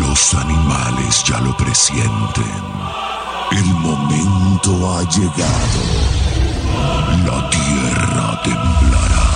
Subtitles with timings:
[0.00, 2.62] Los animales ya lo presienten.
[3.52, 5.82] El momento ha llegado.
[7.24, 9.28] La tierra temblará.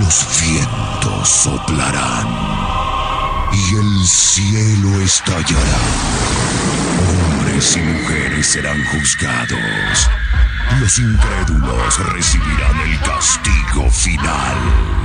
[0.00, 2.28] Los vientos soplarán.
[3.52, 5.80] Y el cielo estallará.
[7.08, 10.08] Hombres y mujeres serán juzgados.
[10.80, 15.01] Los incrédulos recibirán el castigo final.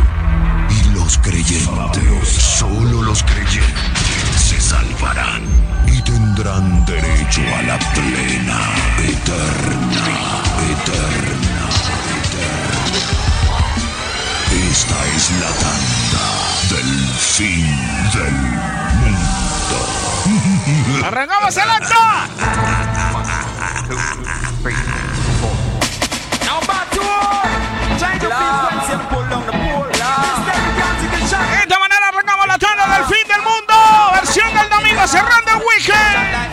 [1.08, 5.42] Los creyentes, solo los creyentes se salvarán
[5.88, 8.60] y tendrán derecho a la plena,
[9.00, 10.04] eterna,
[10.68, 11.70] eterna,
[12.20, 13.08] eterna.
[14.70, 16.28] Esta es la tanda
[16.72, 17.72] del fin
[18.14, 18.36] del
[19.00, 19.80] mundo.
[21.08, 21.96] ¡Arrancamos el acto!
[26.44, 27.00] Now back to.
[27.98, 29.88] Change the frequency and pull down the pole.
[31.38, 33.74] De esta manera arrancamos la tanda del fin del mundo.
[34.14, 36.48] Versión del domingo cerrando el weekend.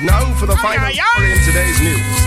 [0.00, 2.17] Now for the final story in today's news.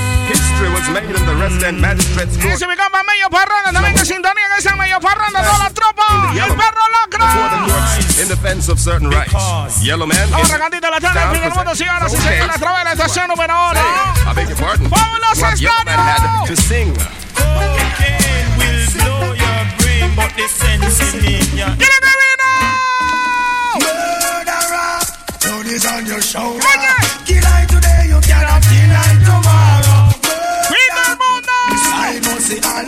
[0.62, 2.54] History was made in the resident magistrate's court.
[2.54, 6.06] Ese mi compa medio parranda, también en sintonía en esa medio parranda, toda la tropa.
[6.12, 8.22] in the Y el yellow perro lacra.
[8.22, 9.82] In defense of certain rights.
[9.82, 10.18] Yellow man.
[10.30, 12.28] Vamos in- la tanda del stand fin del for- mundo, señoras y Okay.
[12.30, 13.80] señores, a través de la estación número uno.
[13.82, 14.90] I beg your pardon.
[14.92, 16.94] ¡Vámonos, What had to sing.
[17.34, 21.74] Cocaine will blow your brain, but the sense in ya.
[21.76, 22.50] ¿Quién es que vino?
[23.82, 25.02] Murderer,
[25.42, 26.62] blood is on your shoulder.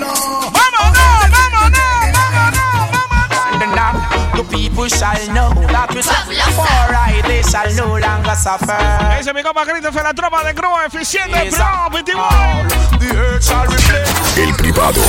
[0.04, 1.80] ¡Vámonos, vámonos,
[2.14, 4.34] vámonos, vámonos!
[4.36, 8.76] The people shall know that we suffer for right, they shall no longer suffer.
[9.18, 11.90] Ese es mi compa Christopher, la tropa de Cruz, eficiente, pro, all.
[11.92, 12.68] 21.
[13.00, 14.38] The earth shall reflect.
[14.38, 15.02] El privado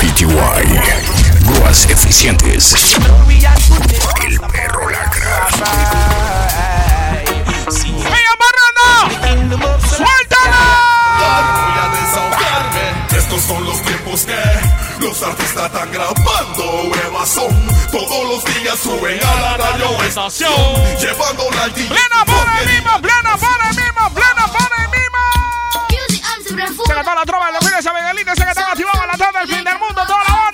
[0.00, 0.26] PTY.
[1.46, 2.74] Grúas eficientes.
[4.24, 5.48] El perro lacra.
[8.10, 11.61] ¡Venga, of ¡Suéltala!
[13.32, 14.36] Estos son los tiempos que
[15.00, 16.82] los artistas están grabando.
[16.84, 17.66] Nuevas son.
[17.90, 20.52] Todos los días suben a la radio estación.
[21.00, 21.88] Llevándola al DJ.
[21.88, 23.00] ¡Plena por el mismo!
[23.00, 24.10] ¡Plena por el mismo!
[24.12, 25.18] ¡Plena por el mismo!
[26.86, 29.06] Se que toda la tropa de los fines de Miguelito, se que están activados a
[29.06, 30.51] la tarde del fin del mundo, toda la banda.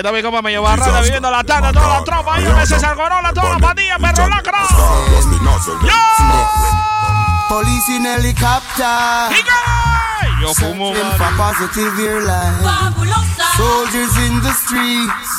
[0.00, 2.96] Que está mi copa medio barrada viviendo la tanda, toda la tropa, ahí me César
[2.96, 4.66] Corolla, toda la pandilla, perro lacra.
[7.48, 9.36] Police in helicopter.
[10.40, 12.64] Yo fumo for positive your life.
[13.56, 15.32] Soldiers in the streets.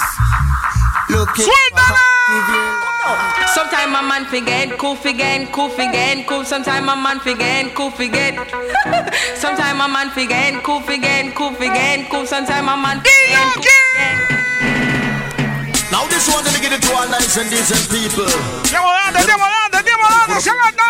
[1.10, 2.72] Looking for positive your
[3.08, 3.48] life.
[3.56, 6.46] Sometime a man forget, cool forget, cool forget, cool.
[6.46, 8.36] Sometime a man forget, cool forget.
[9.38, 12.28] Sometime a man forget, cool forget, cool forget, cool.
[12.28, 14.31] Sometime a man forget, cool forget.
[15.92, 18.24] Now this one's gonna get it to our nice and decent people.
[18.64, 19.62] Andiamo là, andiamo là.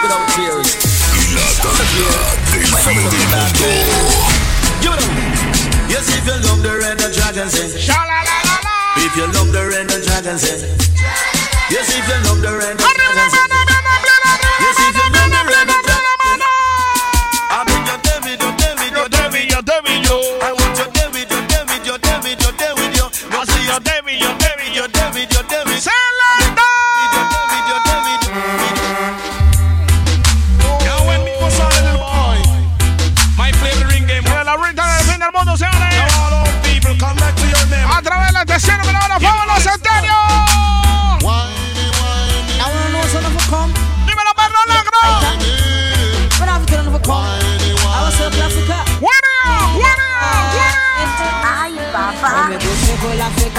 [0.03, 0.77] Without tears.
[1.33, 3.01] La tanda del fin
[5.89, 7.71] yes if you love the red and dragon, in.
[8.97, 10.59] If you love the red and dragon, in.
[11.69, 13.50] Yes if you love the red and dragon, in.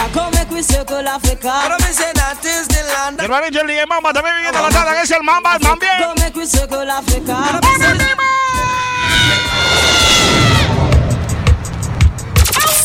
[0.03, 1.53] Africa, come qui circle Africa.
[1.67, 2.83] Promise that is the
[3.17, 5.61] di Il manager lì è mamma, dovevi vedere la tata che c'è il mamma, il
[5.63, 5.77] mamma
[6.07, 7.37] Come qui circle Africa.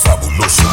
[0.01, 0.63] Fabulosa.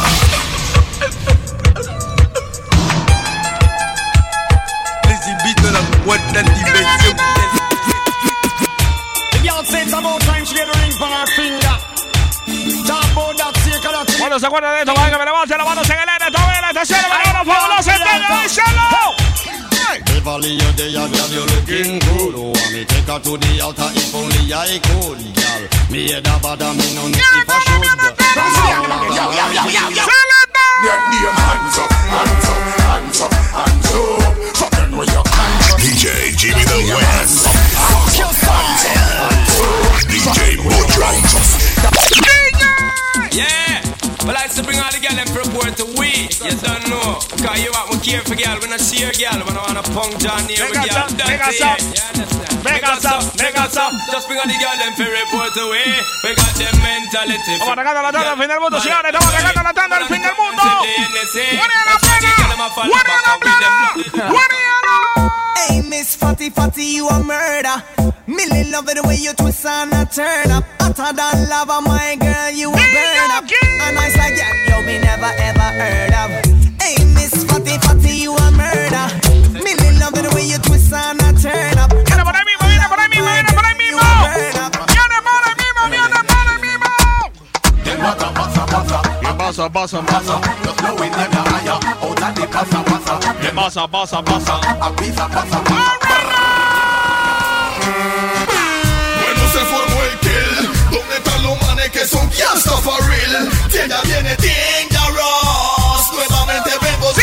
[5.07, 7.15] Les ibites de la boîte d'animation.
[14.17, 15.93] Cuando se acuerda de esto, va que me levante la mano, se
[16.75, 16.83] el aire.
[16.83, 18.35] Todavía la estación número uno, Fabuloso Estéreo.
[18.43, 18.87] ¡Díselo!
[20.05, 22.35] Beverly, you're there, girl, you're looking good.
[22.35, 25.63] Oh, want me take her to the altar if only I could, girl.
[25.89, 27.81] Me head a bother, me no need if I should.
[30.83, 34.35] Get them hands up, hands up, hands up, hands up.
[34.57, 35.79] Fucking with your hands up.
[35.79, 37.47] DJ Jimmy the West.
[40.09, 41.09] DJ Mojo.
[43.31, 43.64] Yeah,
[44.25, 46.27] but like to bring all the girl and report to we.
[46.41, 47.21] You don't know.
[47.37, 48.57] Cause you want me care for girl.
[48.59, 51.29] When I see a girl, when I wanna punk down here with Make us girl.
[51.29, 51.79] Make us up.
[52.65, 53.93] Make us up, make us up.
[54.11, 55.85] Just bring all the girl and for report to we.
[56.25, 57.53] We got them mentality.
[57.53, 59.13] Estamos arrancando la tarde del fin del mundo, señores.
[59.13, 60.63] Estamos arrancando la tarde del fin del mundo.
[61.61, 62.33] ¡Buena la plena!
[62.89, 64.29] ¡Buena la plena!
[64.29, 67.83] ¡Buena Hey, Miss Fatty Fatty, you a murder.
[68.27, 70.63] Millie love it the way you twist and a turn up.
[70.79, 73.45] Hotter than lava, my girl, you a burn up.
[73.45, 76.29] A nice like yeah, yo, me never ever heard of.
[76.81, 79.07] Hey, Miss Fatty Fatty, you a murder.
[79.63, 81.91] Millie love it the way you twist and a turn up.
[82.05, 84.01] Viene por ahí mismo, viene por ahí mismo, viene por ahí mismo.
[84.91, 86.89] Viene por ahí mismo, viene por ahí mismo.
[87.83, 88.65] ¿Qué pasa, pasa,
[89.33, 89.69] pasa?
[93.41, 94.59] ¿Qué pasa, pasa, pasa?
[99.21, 100.69] Bueno, se formó el kill.
[100.91, 103.49] ¿Dónde están los manes que son gangsta for real?
[103.71, 106.11] Tienda viene Dangerous.
[106.13, 107.13] Nuevamente vengo.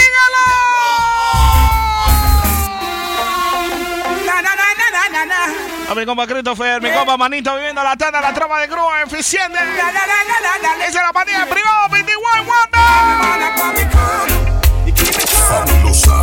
[5.92, 9.58] A mi compa Christopher, mi compa Manito viviendo la tanda, la trama de grúa eficiente.
[9.58, 12.22] Esa es la partida privada, 21
[15.50, 16.22] Fabulosa.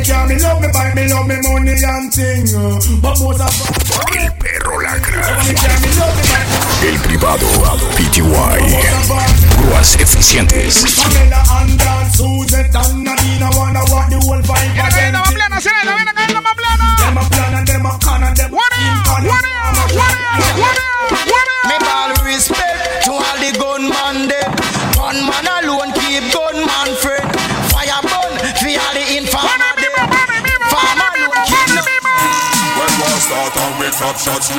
[0.00, 2.46] Me love me car, me love me bike, me love me money and thing.
[3.02, 5.20] But most of all, El perro lacra.
[6.82, 7.46] El privado.
[7.96, 8.22] PTY.
[9.58, 10.96] Grúas eficientes.
[10.96, 16.29] Pamela and Suzette and the whole vibe Viene viene
[33.92, 34.54] top shots the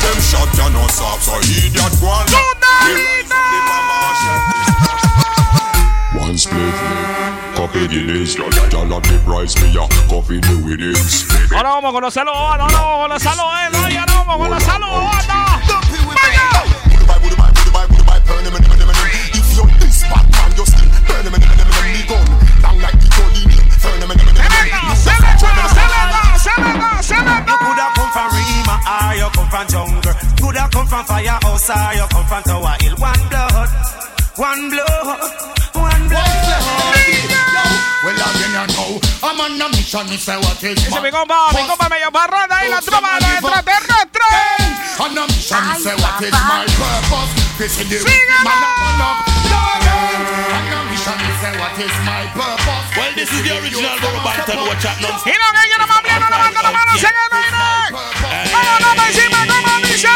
[0.00, 1.40] Them no so go
[6.18, 6.74] One split
[7.54, 12.14] Coffee delays Y'all have the price me ya Coffee the winnings Ahora vamos con los
[12.14, 15.49] saludos Ahora vamos con los saludos Ahora vamos con los saludos
[29.68, 30.14] from Rima or you come from jungle.
[30.38, 32.96] Coulda come from firehouse or you come from Tower Hill.
[32.96, 33.68] One blood,
[34.36, 35.16] One blow,
[35.74, 36.24] one blow.
[38.00, 41.52] Well, again, you know, I'm on a mission, me say what is Ese mi compa,
[41.52, 45.00] mi compa medio parranda ahí la tropa de los extraterrestres.
[45.00, 47.32] On a mission, me say what is my purpose.
[47.58, 49.28] This is the rhythm man up up.
[50.56, 52.79] On a mission, me say what is my purpose.
[52.96, 55.22] Well, this is the original Borough Banton watch out now.
[55.24, 57.56] Y lo que quiero más bien, no levanta la mano, sigue el aire.
[58.52, 60.08] Vamos, vamos encima, como dice.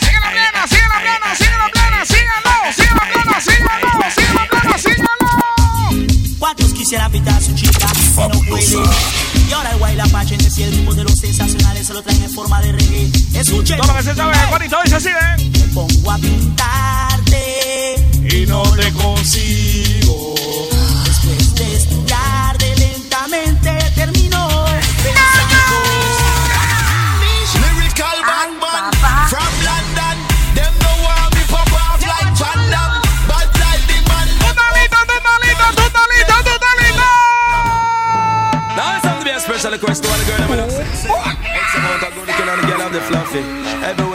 [0.00, 4.46] Sigue la plena, sigue la plena, sigue la plena, sigue la plena, síganlo, sigue la
[4.46, 6.36] plena, síganlo.
[6.38, 7.88] ¿Cuántos quisieran pintar a su chica?
[7.94, 8.90] Y no pueden.
[9.48, 12.22] Y ahora el guay la pacha en el ritmo de los sensacionales se lo traen
[12.22, 13.10] en forma de reggae.
[13.34, 13.76] Escuchen.
[13.78, 15.35] Todo lo que se sabe, bonito dice así, ¿eh?
[16.16, 16.55] Bobby.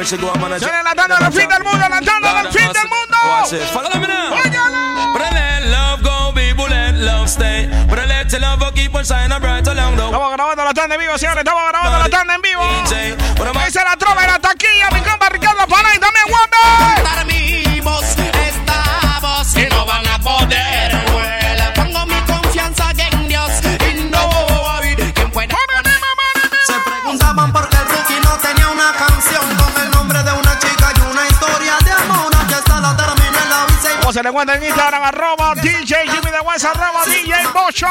[0.06, 2.72] She go, I'm gonna Viene la tanda del fin del mundo, la tanda del fin
[2.72, 3.18] del mundo.
[3.28, 3.62] Watch it.
[3.70, 4.34] Follow me now.
[5.14, 7.70] But I let love go, people let love stay.
[7.90, 10.74] But I let your love go keep on shining bright along the Estamos grabando la
[10.74, 11.44] tanda en vivo, señores.
[11.44, 12.62] Estamos grabando la tanda en vivo.
[13.68, 16.71] Esa es la trova de la taquilla, mi compa Ricardo Panay, también guape.
[34.12, 34.20] La hice.
[34.20, 35.04] ¿Cómo se le encuentra en Instagram?
[35.04, 37.88] Arroba DJ Jimmy de West, arroba DJ Bocho.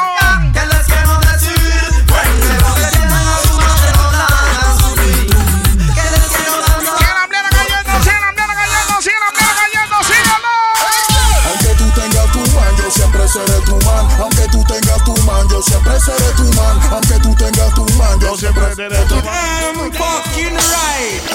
[13.31, 14.07] Seré tu man.
[14.19, 16.77] Aunque tú tengas tu man, yo siempre seré tu man.
[16.91, 19.93] Aunque tú tengas tu man, yo siempre seré tu man.
[19.93, 21.30] fucking right.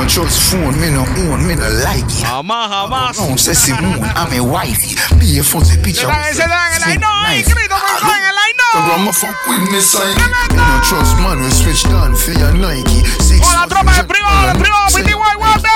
[0.00, 2.24] on church phone, me no own, me no like it.
[2.24, 3.20] Hamas, Hamas.
[3.20, 4.80] No, say Simone, hmm, I'm a wife.
[5.20, 6.08] Be a phone, say picture.
[6.08, 8.72] Say that, say that, I know, ah, I agree, don't I know.
[8.72, 10.16] So I'm a fuck with me, sign.
[10.56, 13.04] Me no trust man, we switch down for your Nike.
[13.20, 15.68] Six Hola, tropa de privado, de privado, piti guay, guape.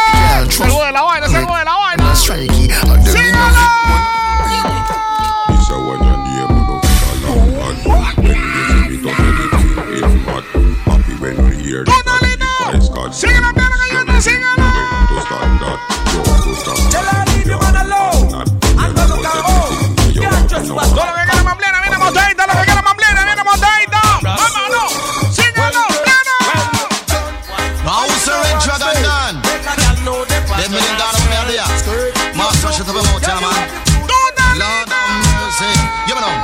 [0.49, 2.17] Saludo de la vaina, saludo de la vaina.
[2.17, 3.45] Strikey, at the minute.
[10.85, 13.15] Happy when we hear the God.
[13.15, 13.64] Sing it up
[20.67, 23.35] Todo lo que quiera viene que quiera viene.
[24.23, 24.93] Vámonos,
[31.29, 32.13] man there.
[32.35, 33.55] Master shut up about ya man.
[34.59, 35.71] Lord have mercy.
[36.09, 36.35] You know.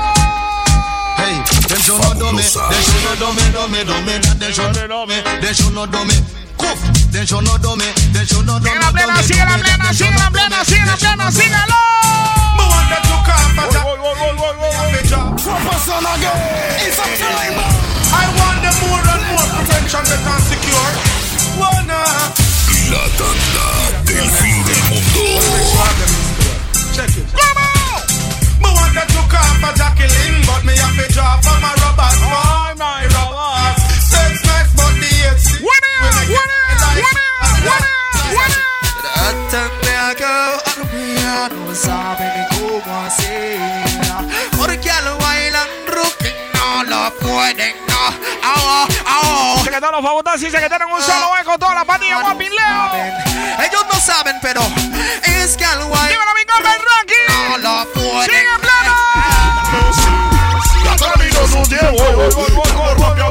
[1.17, 1.35] Hey,
[1.69, 2.43] them should not do me.
[2.43, 4.15] They should not do me, do me, do me.
[4.39, 5.17] They should not do me.
[5.41, 6.17] They should not do me.
[6.59, 6.79] Coof.
[7.11, 7.89] They should not do me.
[8.13, 8.77] They should not do me.
[8.77, 12.40] Sigue la plena, sigue la plena, sigue la plena, sigue la plena, sígalo.
[12.93, 13.21] Uh,
[15.07, 15.39] job.
[16.11, 16.35] Again.
[16.87, 16.99] It's.
[16.99, 20.91] I want the more and more protection that can secure.
[21.55, 22.03] Wanna.
[22.91, 23.67] La tanda
[24.07, 25.23] del fin del mundo.
[26.95, 27.31] Check it.
[27.31, 28.03] Come on.
[28.59, 32.11] Me want that took for Jacqueline, but me have to drop for my rubber.
[32.27, 33.79] Oh, my rubber.
[34.03, 35.63] Six nice, but the it's.
[35.63, 36.27] What up?
[36.27, 36.99] What up?
[36.99, 37.39] What up?
[37.67, 38.35] What up?
[38.35, 38.55] What
[39.55, 39.90] up?
[41.31, 43.59] Armia, no sabe ni cómo hacer.
[44.57, 48.01] Porque al bailan rookie no lo pueden, no.
[48.49, 49.57] Au, au.
[49.59, 52.21] Dice que todos los fabulosos dicen que tienen un solo eco, toda la pandilla.
[53.59, 54.63] Ellos no saben, pero
[55.23, 57.15] es que al guay Dímelo, mi compa, el Rocky.
[57.51, 58.31] no lo pueden.
[58.31, 58.95] Sigue plena.
[60.85, 62.05] Ya terminó su tiempo.
[62.99, 63.31] Para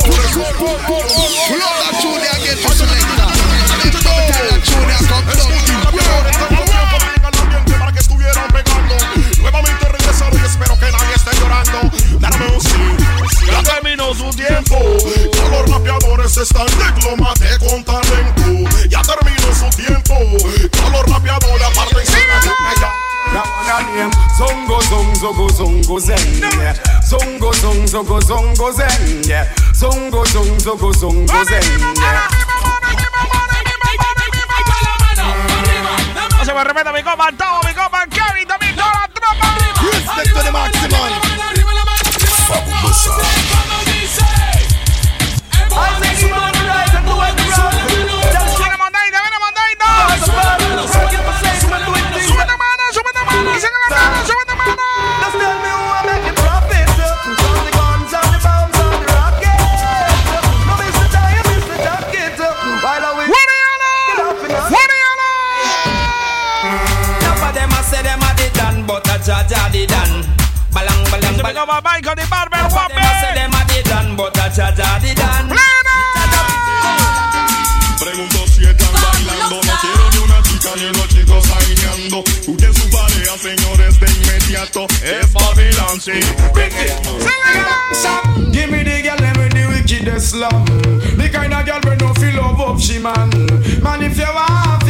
[14.49, 14.77] tiempo.
[15.33, 16.67] Ya los rapeadores están
[17.59, 18.69] con talento.
[18.89, 20.15] Ya terminó su tiempo.
[20.73, 21.49] Ya los rapeadores
[24.37, 26.73] Zongo zongo zongo zen yeah.
[27.07, 29.45] Zongo zongo zongo zongo zen yeah.
[29.73, 31.61] Zongo zongo zongo zongo zen
[31.95, 32.29] yeah.
[36.37, 39.57] No se me mi compa Tavo, mi compa Kevin, también toda la tropa.
[39.91, 41.09] Respect to the maximum.
[42.47, 43.38] Fabulosa.
[71.81, 72.09] Balang balang.
[72.09, 72.95] Se me Michael the Barber Wapi.
[72.95, 75.49] Them say them a did done, but a cha cha did done.
[77.99, 82.23] Pregunto si están bailando, no quiero ni una chica ni unos chicos bailando.
[82.47, 84.87] Busquen su pareja, señores, de inmediato.
[85.03, 86.13] Es Babylon, sí.
[88.51, 90.65] Give me the girl, let me the wickedest love.
[91.17, 93.29] The kind of girl we no feel love up, she man.
[93.81, 94.83] Man, if you want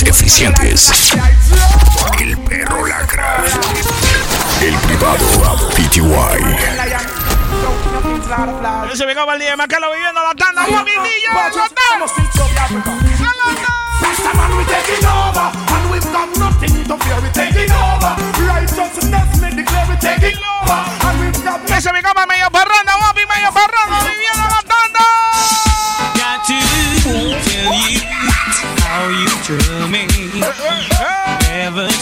[0.00, 1.12] Eficientes.
[2.18, 3.44] El perro lacra.
[4.62, 6.02] El privado PTY.
[9.12, 9.56] Acaba el día de
[9.92, 10.66] viviendo la tanda.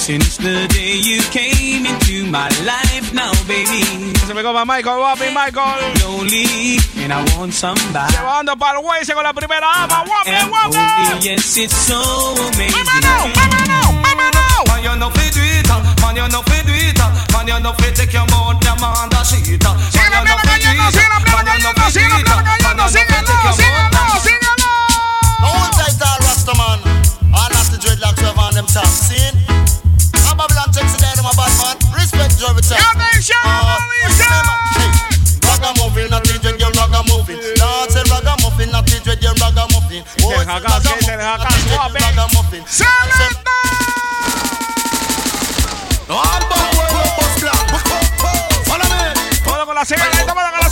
[0.01, 3.85] Since the day you came into my life, now baby.
[4.27, 5.77] Se me acaba Michael, guapi, Michael.
[6.01, 8.13] Lonely, and I want somebody.
[8.17, 10.77] Llevando para el güey con la primera ama, guapi, And guapi.
[10.77, 12.01] only, yes, it's so
[12.55, 12.73] amazing.
[12.73, 14.69] Vámonos, vámonos, vámonos.
[14.69, 15.69] Man, you know fi do it,
[16.01, 16.99] man, you know fi do it,
[17.33, 19.45] man, you know fi take your mouth, them on the sheet.
[19.45, 21.65] Sigue la man, you know plena fi do cayendo, it, sigue la plena man, you
[21.65, 23.55] know cayendo, do sigue la it, plena man, cayendo, you know fi síguelo, take your
[23.61, 24.71] síguelo, mouth, síguelo.
[25.41, 26.79] One time star Rastaman.
[27.33, 28.87] All of the dreadlocks we have on them top.
[28.87, 29.33] Seen?
[32.41, 32.81] Respect to every time.
[32.97, 33.37] Atención,
[35.45, 37.37] Ragamuffin, not dread, you ragamuffin.
[37.57, 40.05] Dance ragamuffin, not dread, you ragamuffin.
[40.23, 40.57] Oh, it's the
[41.05, 42.01] dread, you guapi.
[42.01, 42.65] ragamuffin.
[46.09, 46.85] Back we
[47.19, 47.61] bust black.
[48.65, 49.13] Follow me.
[49.45, 50.70] Todo con la toma con la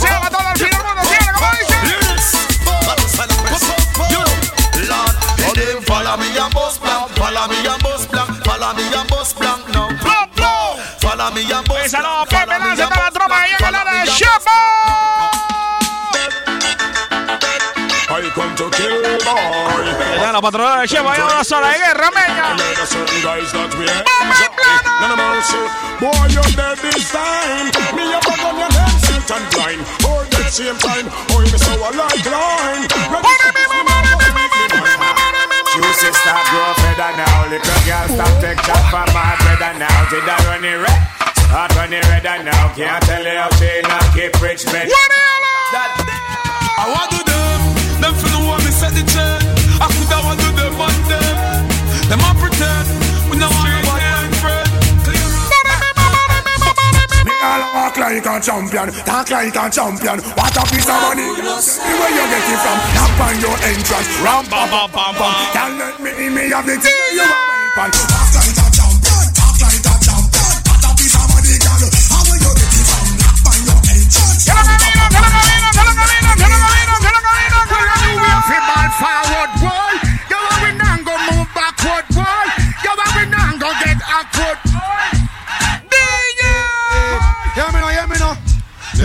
[20.39, 22.55] la patrona de Chapo ahí en una zona de guerra, meña.
[22.55, 24.09] There are certain guys that we enjoy.
[25.01, 25.57] None of mercy.
[25.99, 27.67] Boy, you're dead this time.
[27.95, 29.81] Me up on your head, silt and blind.
[30.05, 31.11] Oh, that same time.
[31.31, 33.58] Oh, you so I like
[35.89, 35.97] line.
[35.97, 37.49] Juicy stop grow feather now.
[37.49, 40.09] Little girl stop take that from my brother now.
[40.09, 41.01] Did I run it red?
[41.49, 42.73] Hot run it red now.
[42.75, 44.87] Can't tell you how she not keep rich men.
[45.73, 45.91] That
[46.77, 47.61] I want to them.
[48.01, 49.41] Them for the one me set the chain.
[49.81, 51.67] I could have want to them on them.
[52.09, 52.87] Them a pretend.
[53.29, 53.78] We know want
[57.41, 60.19] all walk like a champion, talk like a champion.
[60.35, 61.27] What a piece of money!
[61.59, 62.77] See where you get it from?
[62.95, 65.27] Knock on your entrance, ram pa pa pa pa.
[65.53, 67.95] Can't let me in me have the thing you want.
[68.35, 70.51] Like a champion, talk like a champion.
[70.67, 71.87] What a piece of money, girl.
[72.11, 73.07] How will you get it from?
[73.19, 74.43] Knock on your entrance.
[74.45, 74.79] Que lo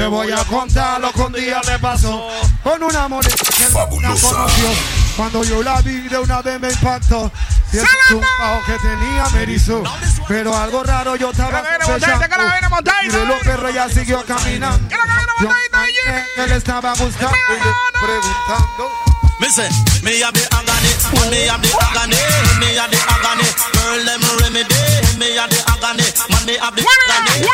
[0.05, 2.29] Te voy a contar lo que un día le pasó
[2.63, 4.37] con una morena que la conoció.
[5.17, 7.33] Cuando yo la vi de una vez me impactó.
[7.71, 9.83] Siento un bajo que tenía me erizó.
[10.29, 12.27] Pero algo raro yo estaba sospechando.
[13.03, 14.95] Y de los perros ella siguió caminando.
[15.41, 18.91] Yo imaginé que le estaba le preguntando.
[19.41, 19.71] Me say,
[20.03, 22.17] me have the agony, me have the agony,
[22.61, 23.49] me have the agony.
[23.73, 24.75] Girl, them remedy,
[25.19, 27.49] me have the agony, man, me have the agony.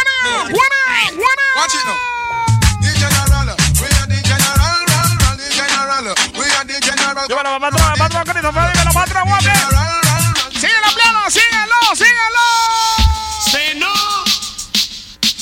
[1.56, 2.09] Watch it now.
[8.50, 9.44] Patrón, Christopher, dímelo, patrón, guapi.
[10.58, 12.44] Síguelo, pleno, síguelo, síguelo.
[13.50, 13.92] Say no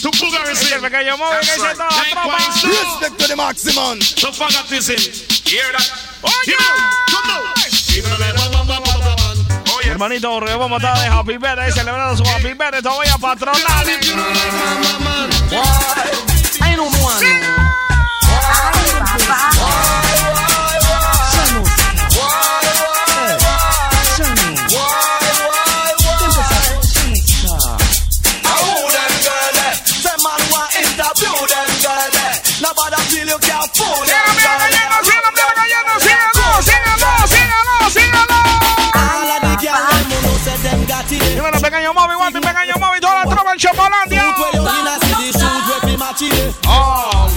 [0.02, 0.72] to Boogarism.
[0.74, 2.38] El pequeño móvil que toda la tropa.
[2.62, 3.98] Respect to the maximum.
[5.44, 5.90] Hear that?
[6.22, 6.56] Oye.
[9.76, 14.06] Oye, hermanito, vamos a estar de Happy Birthday celebrando su Happy Birthday todavía patronales.
[16.60, 17.08] I know no
[41.70, 44.34] pequeño móvil, guapi, pequeño móvil, toda la tropa en Chocolandia.
[46.66, 47.28] Oh.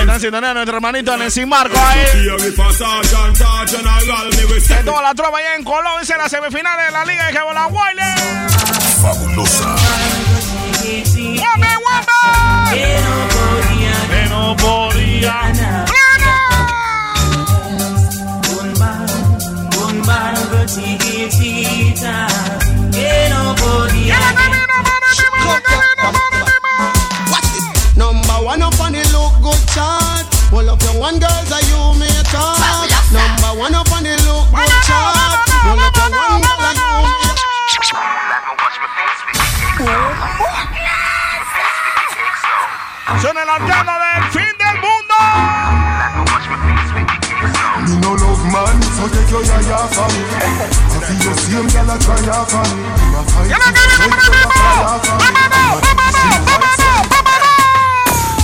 [0.00, 2.00] Están sintonía nuestro hermanito Nessie Marco ahí.
[4.68, 7.66] De toda la tropa allá en Colón, en las semifinales de la Liga de Jebola
[7.68, 8.14] Wiley.
[9.00, 9.76] Fabulosa.
[10.82, 12.12] ¡Guape, guape!
[12.74, 13.94] Que no podía.
[14.10, 15.86] Que no podía.
[27.96, 28.62] Number on
[31.66, 32.60] you may talk.
[43.08, 44.39] On arcano del fin del
[49.00, 50.20] so take your eye off on me.
[50.28, 52.84] I feel you see him, girl, I try off on me.
[53.16, 55.40] My fight is a girl, I fly off on me.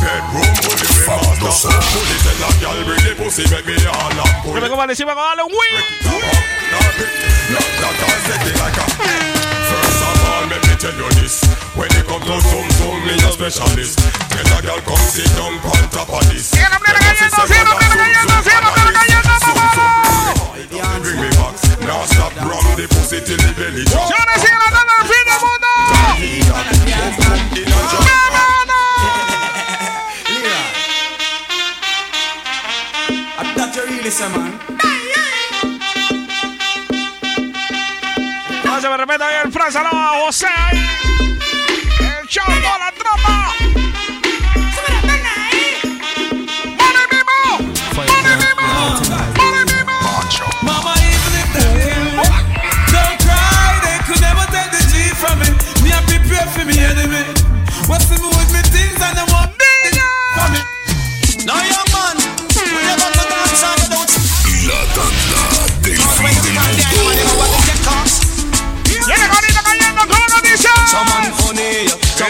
[0.01, 3.75] Bedroom bully, we must not stop Bully tell a gal bring the pussy, make me
[3.85, 5.77] all up Bully Come on, come on, come on, wee!
[5.77, 6.41] Break it up,
[6.73, 10.75] now break it Knock, knock, and set it like a First of all, let me
[10.79, 11.43] tell you this
[11.75, 13.99] When it come to some, some, me a specialist
[14.31, 17.35] Tell a gal come sit down on top of this Get up, get up, get
[17.35, 19.26] up, get up, get up, get up, get up
[21.81, 24.09] now stop run the pussy till the belly drop.
[24.11, 25.67] Yo decía la dama, fin de mundo.
[33.39, 34.53] I'm not your realist, man.
[38.89, 39.91] Me repete ahí el Franza, no,
[40.25, 40.79] José ahí.
[42.21, 42.93] El chavo, la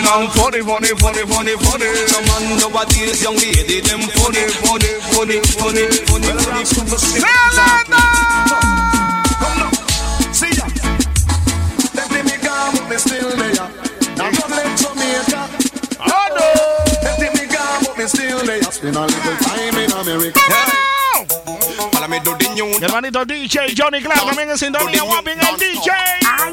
[0.06, 1.88] funny, Someone funny, funny, funny, funny, funny.
[2.06, 6.64] Someone nowadays young lady, them funny, funny, funny, funny, funny, funny.
[7.22, 8.02] ¡Zelanda!
[9.40, 9.70] Come now,
[10.32, 10.66] see ya.
[11.94, 13.68] Let me go, but me still there.
[14.16, 15.42] Now you left Jamaica.
[16.00, 16.48] Oh no.
[17.02, 18.62] Let me go, but me still there.
[18.62, 20.40] Spend a little time in America.
[21.92, 25.56] Para me do the new hermanito DJ Johnny Clark también en sintonía, guapi en el
[25.56, 25.90] DJ.
[25.90, 26.52] Ay,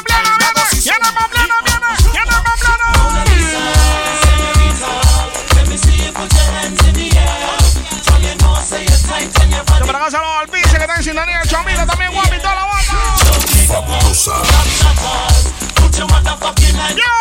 [14.21, 15.81] Salsa.
[15.81, 16.99] Put your motherfucking hands.
[16.99, 17.20] Yeah.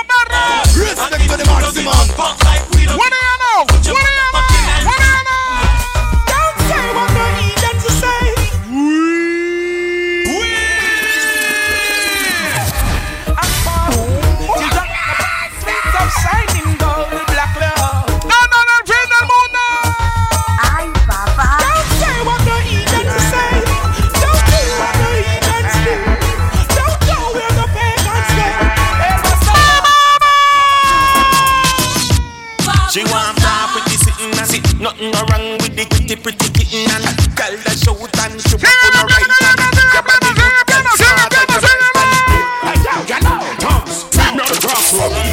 [37.80, 39.56] Shout and she walk on the right hand.
[39.96, 42.10] Your body good, girl, smart and your right hand.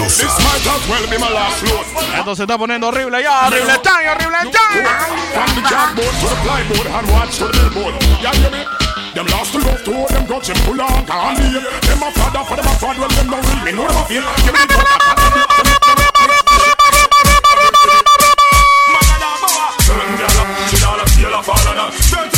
[0.08, 1.86] This might as well be my last load.
[2.18, 4.88] Esto se está poniendo horrible ya, horrible time, horrible time.
[5.34, 7.94] From the cardboard to the plyboard and watch to the billboard.
[8.22, 8.64] Yeah, hear me?
[9.14, 11.64] Them lost to love to them grudge them pull on can't leave.
[11.82, 13.64] Them a father for them a fraud, well them no real.
[13.66, 14.24] Me know them a feel.
[14.46, 14.78] Give me the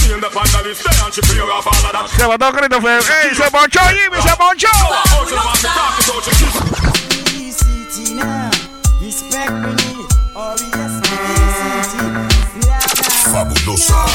[0.09, 2.09] feel the pandalist there and she fear of all of that.
[2.09, 4.73] Se va a gritar fue, hey, se ponchó Jimmy, se ponchó.
[13.31, 14.05] Fabulosa.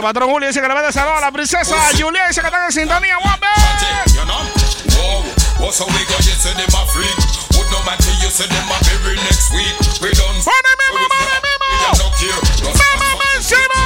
[0.00, 1.76] El patrón Julio dice que le a a la princesa.
[1.92, 3.46] Julia dice que en sintonía, guape.
[5.60, 7.12] What's how we go yes say them a freak.
[7.52, 9.76] Would no man you say them a bury next week.
[10.00, 12.40] We done Pone mismo, pone mismo We don't care.
[12.80, 13.76] Mama Mancino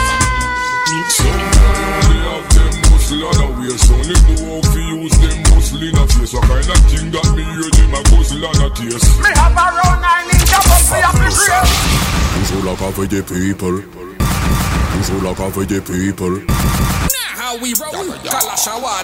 [2.06, 5.34] They have them muscle and a waist Only know how to use them
[5.82, 8.70] in a face What kind of thing that me hear them a guzzle and a
[8.70, 11.74] taste Me have a round nine inch of me have to grave
[12.38, 14.13] Who's all like for the people
[14.94, 16.38] push like a for the people.
[16.38, 18.14] Nah, how we roll?
[18.22, 18.56] Call a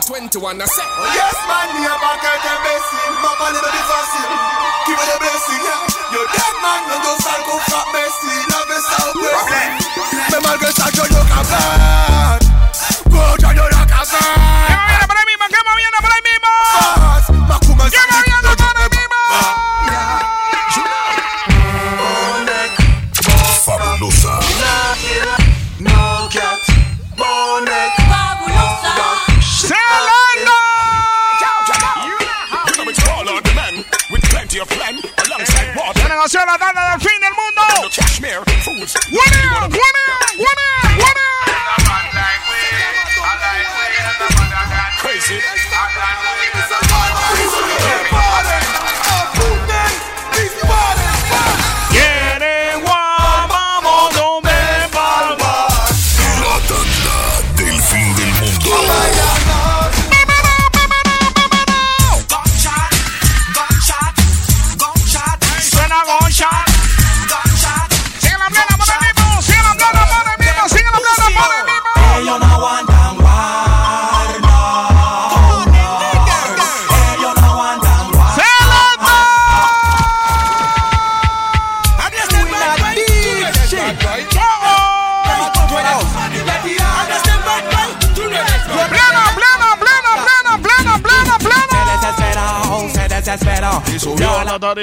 [0.07, 0.87] 21 a set.
[0.87, 3.13] Oh, yes, man, we are back at the blessing.
[3.19, 4.31] My man, it be fasting.
[4.87, 6.15] Give me the blessing, yeah.
[6.15, 8.35] Your dead man, no go start go fat messy.
[8.51, 9.71] Love is so blessing.
[10.31, 12.40] Me my girl, start your yoga plan.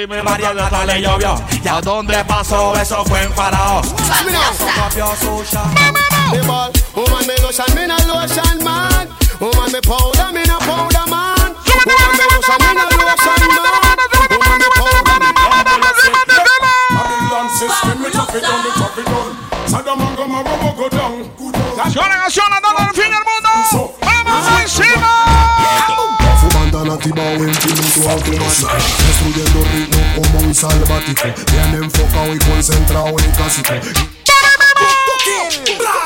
[0.06, 1.34] La y María le llovió.
[1.64, 2.74] ¿Y a dónde pasó?
[2.76, 3.82] Eso fue en Faraón.
[6.30, 9.08] The ball, woman me lotion, me no lotion man.
[9.40, 11.56] Woman me powder, me no powder man.
[11.86, 13.98] Woman me lotion, me no lotion man.
[14.30, 15.32] Woman me powder, me
[16.90, 21.30] Babylon system, me chop it down, me chop it down Saddam and Gomorrah go down
[21.92, 23.94] Suena canción, la tanda del fin del mundo.
[24.00, 25.10] ¡Vamos encima!
[26.40, 27.38] Fumando la tiba o
[30.58, 33.74] salvático Bien enfocado y concentrado en clásico
[34.24, 35.97] Perdón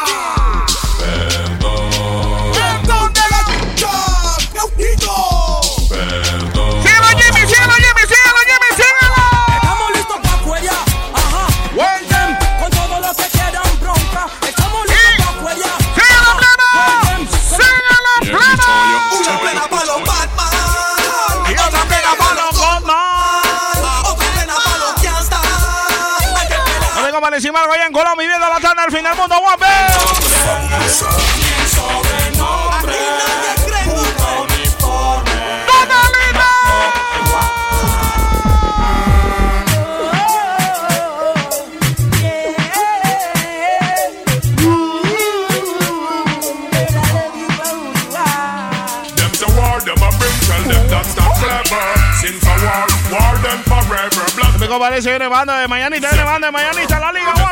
[53.13, 54.25] war them forever.
[54.37, 57.52] Blood Me parece viene banda de Mañanita, viene banda de Mañanita, la liga.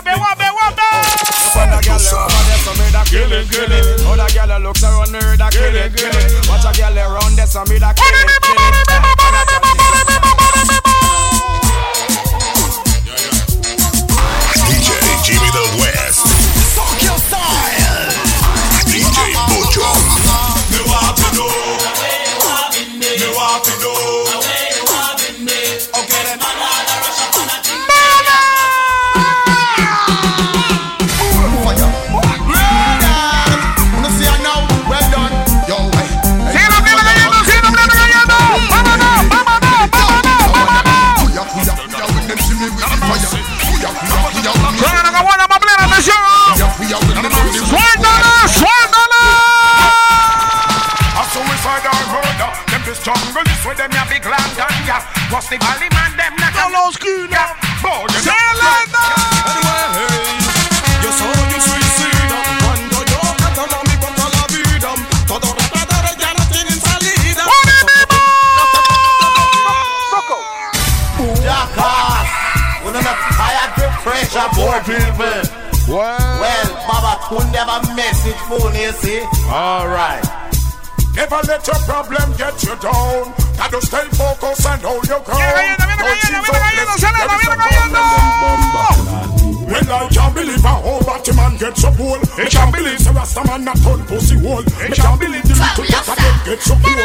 [1.61, 3.85] Other girl over there, so me da kill it, kill it.
[4.07, 6.49] Other girl looks around me, da kill it, kill it.
[6.49, 9.20] Watch a girl around there, so me da kill it, kill it.
[81.31, 83.31] Never let your problem get you down.
[83.55, 85.39] Gotta stay focused and hold your ground.
[89.71, 92.19] Well, I can't believe a whole Batman gets so cool.
[92.35, 94.67] I can't believe the Rasta man not turn pussy hole.
[94.83, 96.99] I can't believe the little cat again get so cool.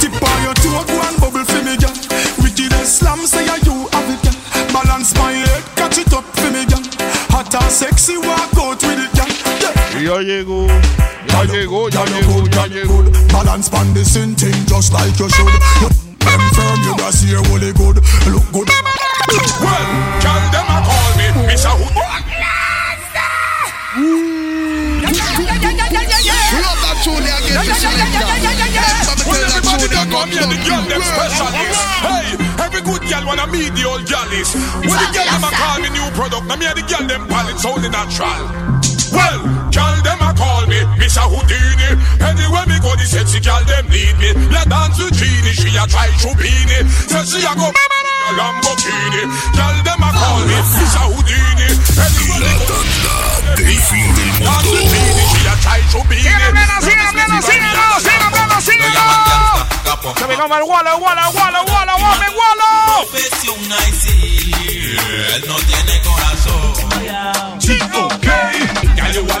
[0.00, 1.92] Tip on your toe, go and bubble for me, girl.
[2.40, 4.72] Wicked and slam, say ya you have it, girl.
[4.72, 6.80] Balance my head, catch it up for me, girl.
[7.28, 9.28] Hot and sexy, walk out with it, girl.
[10.00, 10.89] Ya llegó, ya
[11.60, 13.04] llegó, ya llegó, ya llegó.
[13.32, 15.52] Balance pan the same thing, just like you should.
[16.20, 17.96] Them firm, you got see really good.
[18.26, 18.68] Look good.
[19.60, 19.86] Well,
[20.20, 21.70] can them a call me Mr.
[21.76, 21.92] Hood?
[26.50, 28.26] Love that tune again, the selector.
[29.30, 31.80] Everybody that come here, the girl them specialist.
[32.00, 32.26] Hey,
[32.64, 34.54] every good girl wanna meet the old girlies.
[34.80, 37.28] When the girl them a call me new product, now me and the girl them
[37.28, 38.80] palette only natural.
[39.12, 39.38] Well,
[39.70, 39.89] girl a
[41.10, 41.26] call me Mr.
[41.26, 41.90] Houdini.
[42.20, 44.30] Anywhere me go, the sexy girl them need me.
[44.50, 46.86] La dance with Genie, she a try Chubini.
[47.08, 49.22] Say she a go a Lamborghini.
[49.56, 51.02] Girl them a call me Mr.
[51.10, 51.68] Houdini.
[51.98, 52.78] Anywhere me go,
[53.56, 54.94] del fin del dance with mundo.
[54.94, 55.80] Genie, she a try
[57.40, 59.40] síguelo, síguelo, síguelo.
[60.16, 63.06] Se me come el Wallo, Wallo, Wallo, Wallo, Wallo, Wallo.
[63.10, 64.52] Profesional, sí,
[65.34, 67.58] él no tiene corazón.
[67.58, 68.80] Chico, okay.
[68.96, 69.38] Girl, you a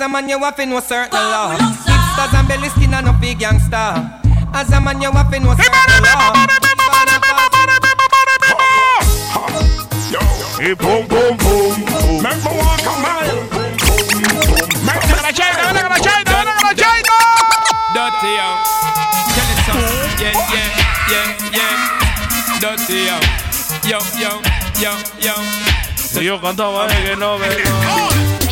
[0.00, 1.54] as a man, you have to know certain law.
[1.54, 3.76] Hipsters and belly skin and no big gangster.
[4.54, 6.32] As a man, you have to know certain law.
[10.58, 12.22] Y boom, boom, boom, boom.
[12.22, 13.44] Make me walk a mile.
[14.88, 17.16] Make me la chaita, ven a la chaita, ven a la chaita.
[17.92, 18.48] Dirty yo.
[19.36, 19.84] Tell it some.
[20.16, 20.68] Yeah, yeah,
[21.12, 21.76] yeah, yeah.
[22.60, 23.16] Dirty yo.
[23.84, 24.32] Yo, yo,
[24.80, 25.34] yo, yo.
[25.96, 28.49] Si yo cantaba que no, que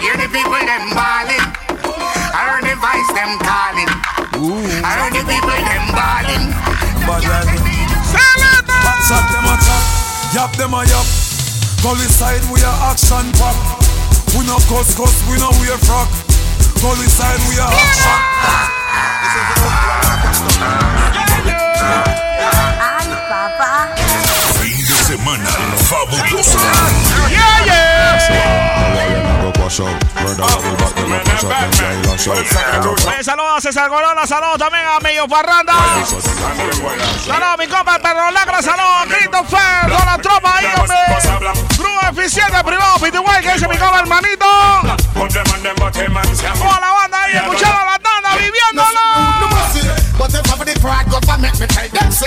[0.00, 1.44] Hear the people them balling.
[2.32, 3.90] I heard the voice them calling.
[4.86, 6.54] I heard the people them balling.
[8.86, 9.82] What's up, them a chop?
[10.32, 11.06] Yap, them a yap.
[11.82, 13.56] Gully side, we a action pop.
[14.32, 16.08] We no cuss, cuss, we no wear frock.
[16.80, 18.20] Gully side, we a action.
[20.96, 21.05] Fin
[32.28, 35.74] Eh, saludos a César Golola, saludos también a Mello Parranda.
[37.24, 40.96] Saludos mi compa el perro lacra, saludos a Christopher, toda la tropa ahí, hombre.
[41.78, 44.44] Grupo eficiente, privado, Pitiguay, que dice mi compa hermanito.
[46.58, 49.00] Toda la banda ahí, escuchando la tanda, viviéndola.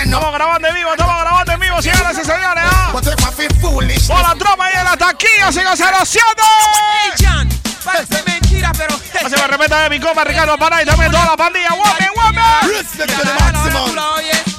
[0.02, 2.64] Estamos grabando en vivo, estamos grabando en vivo, señoras y señores.
[2.66, 2.88] Ah.
[2.88, 2.92] ¿eh?
[4.08, 6.42] Por la tropa y en la taquilla, sigo 07
[8.60, 8.94] mira, pero.
[9.24, 9.34] Así
[9.82, 11.70] de mi compa, Ricardo Paray, también toda la pandilla.
[11.70, 12.68] ¡Woman, woman!
[12.68, 14.49] Respect to the maximum.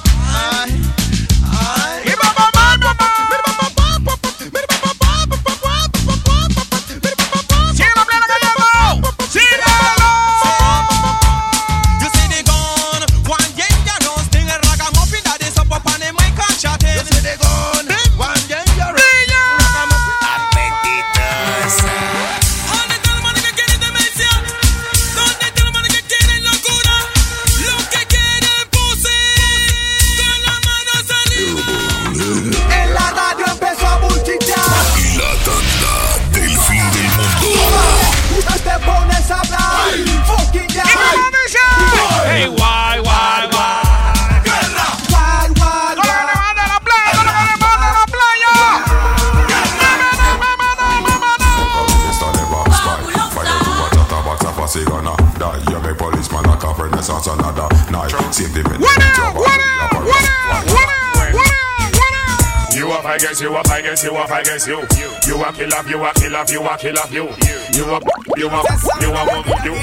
[63.12, 64.80] I guess you up, I guess you up, I guess you.
[65.28, 67.28] You a kill off, you a kill off, you a kill off, you.
[67.76, 68.02] You up,
[68.38, 68.64] you up,
[69.02, 69.74] you up, you.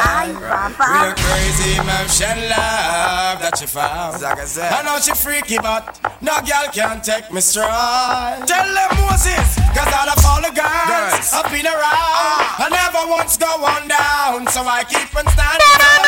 [0.00, 0.96] Ay, papá.
[0.96, 4.24] Real crazy emotion love that she found.
[4.24, 8.40] I know she freaky, but no girl can take me strong.
[8.48, 12.64] Tell them Moses, cause all of all the girls up in around.
[12.64, 16.00] I never once go on down, so I keep on standing up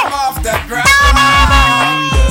[0.00, 2.23] and off the ground.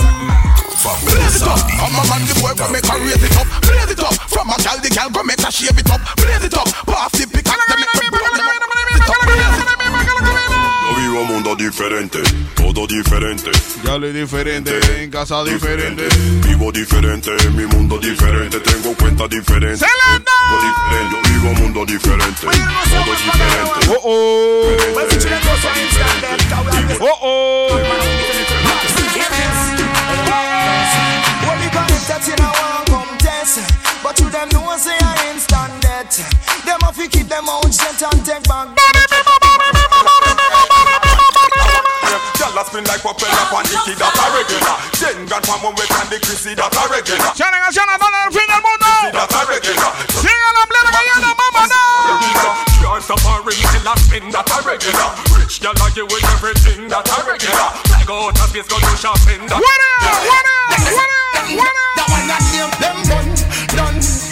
[1.33, 4.13] Fabulosa a man the boy go make her raise it up, blaze it up.
[4.29, 6.67] From a gal the gal go make her shave it up, blaze it up.
[6.85, 8.61] Pass the pick up, make me blow them up.
[8.69, 9.79] Blaze it up, blaze it up.
[10.83, 12.21] Yo vivo un mundo diferente,
[12.55, 13.51] todo diferente.
[13.83, 16.07] Ya le diferente, en casa diferente.
[16.45, 19.85] Vivo diferente, mi mundo diferente, tengo cuenta diferente.
[19.85, 20.31] Diferente,
[21.11, 23.87] yo vivo un mundo diferente, todo diferente.
[23.89, 24.63] Oh oh.
[26.99, 28.12] Oh oh.
[34.33, 36.17] Them know say I instant death
[36.65, 38.73] Them have to keep them out shut and take back
[42.33, 44.75] Gyal a spin like propeller pan the kid that a regular.
[44.97, 47.29] Ten grand from when we can the Chrissy that a regular.
[47.37, 48.89] Chale canción a todo el fin del mundo.
[49.13, 49.91] That a regular.
[50.17, 51.73] Sigue la plena cayendo, vámonos.
[52.81, 55.09] Can't stop a ring till I spin that a regular.
[55.37, 57.69] Rich gyal a give with everything that a regular.
[57.89, 59.57] Like out of space go do shopping that.
[59.61, 60.21] What up?
[60.25, 60.73] What up?
[60.89, 61.49] What up?
[61.53, 61.93] What up?
[61.97, 63.29] That one that name them done,
[63.77, 64.22] done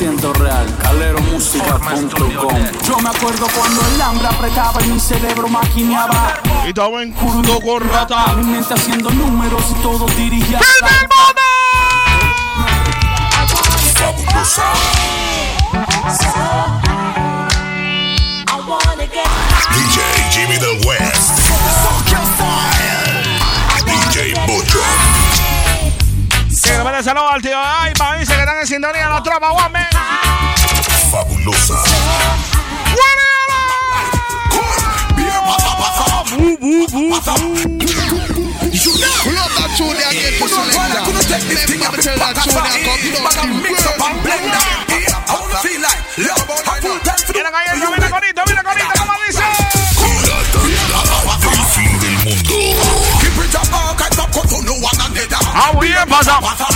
[0.00, 0.66] 100% real.
[0.82, 2.54] Caleromusica.com.
[2.88, 6.40] Yo me acuerdo cuando el hambre apretaba y mi cerebro maquineaba.
[6.64, 8.34] Y estaba en curdo con rata.
[8.36, 10.58] Mi mente haciendo números y todo dirigía.
[19.74, 21.30] DJ Jimmy del West.
[23.84, 24.80] DJ Bocho.
[26.62, 29.50] Que le mande saludos al tío Ay, pa' dice que están en sintonía la tropa,
[29.50, 29.79] guame.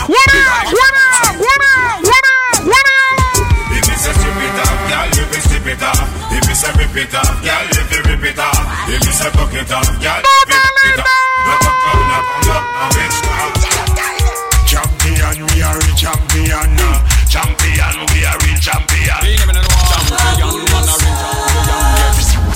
[0.06, 0.72] What up?
[0.72, 1.40] What up?
[1.40, 1.73] What up?
[6.64, 8.88] Say rip it off, girl, you be rip it off.
[8.88, 11.08] If me say fuck it off, girl, you be fuck it off.
[11.44, 13.48] Knock up, knock up, knock up, knock bitch now.
[14.64, 16.80] Champion, we are a champion.
[16.80, 17.04] uh.
[17.28, 19.22] Champion, we are a champion.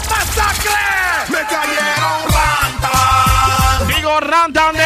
[0.08, 0.80] ¡Masacre!
[1.28, 3.88] Me cayeron rantan.
[3.88, 4.77] Digo rantan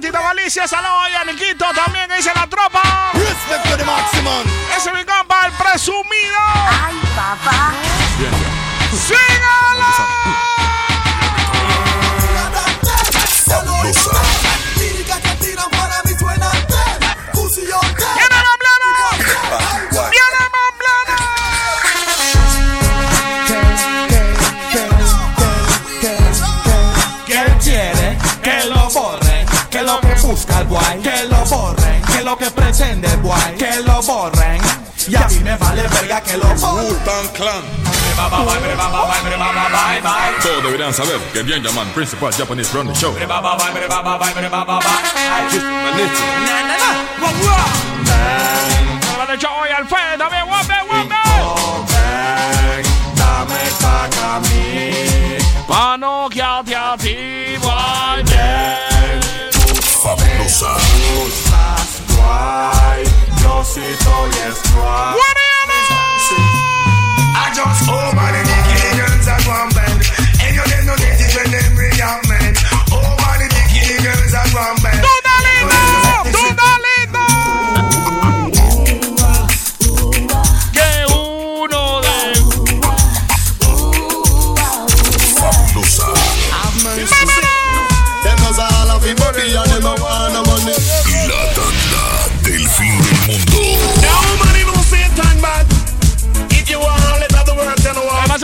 [0.00, 3.10] también a la tropa Tito Galicia, saludos a Niquito, también dice la tropa.
[3.14, 4.44] Respect to the maximum.
[4.76, 6.38] Ese es mi compa, el presumido.
[6.84, 7.72] Ay, papá.
[8.90, 9.35] ¡Sígalo!
[32.78, 34.60] Lo que boy, lo borren.
[35.08, 37.28] Y a mí me vale verga que lo borren.
[37.32, 37.62] Clan.
[40.42, 43.14] Todos deberían saber que el Yaman Principal Japanese Run the Show.
[49.18, 51.14] Vale, yo voy al fe, dame guape, guape.
[53.14, 55.38] Dame saca a mí.
[55.68, 58.24] Mano que a ti a ti, boy.
[60.02, 60.76] Fabulosa.
[62.16, 63.04] raj,
[63.44, 65.16] nosi to jest raj.
[67.34, 70.25] I just hope my little kids are one band.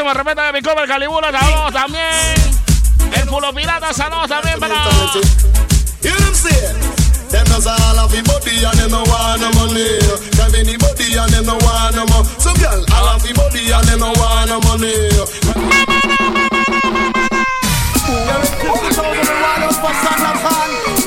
[0.03, 2.35] Máximo respeto de mi cover Calibula, saludos también.
[3.15, 4.75] El Pulo Pirata, saludos también para.
[6.03, 6.77] You know what I'm saying?
[7.31, 9.99] Them knows all of him body and them no want no money.
[10.37, 12.25] Them any body and them no want no more.
[12.39, 15.09] So girl, all of him body and them no want no money.